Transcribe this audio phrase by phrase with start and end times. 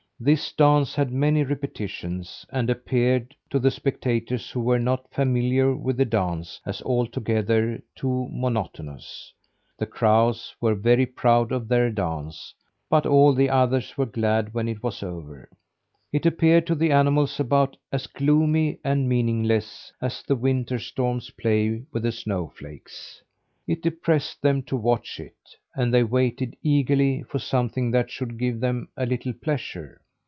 [0.23, 5.97] This dance had many repetitions, and appeared to the spectators who were not familiar with
[5.97, 9.33] the dance as altogether too monotonous.
[9.79, 12.53] The crows were very proud of their dance,
[12.87, 15.49] but all the others were glad when it was over.
[16.13, 21.81] It appeared to the animals about as gloomy and meaningless as the winter storms' play
[21.91, 23.23] with the snow flakes.
[23.65, 28.59] It depressed them to watch it, and they waited eagerly for something that should give
[28.59, 29.97] them a little pleasure.